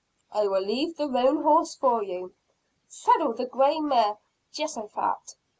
I 0.31 0.47
will 0.47 0.63
leave 0.63 0.97
the 0.97 1.07
roan 1.07 1.43
horse 1.43 1.75
for 1.75 2.01
you." 2.01 2.33
"Saddle 2.87 3.33
the 3.35 3.45
grey 3.45 3.79
mare, 3.79 4.17
Jehosaphat." 4.51 5.35